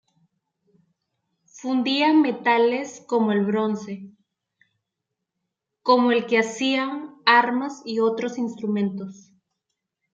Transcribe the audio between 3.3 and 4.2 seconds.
el bronce,